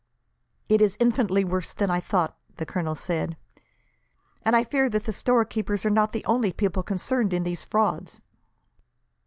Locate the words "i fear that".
4.55-5.03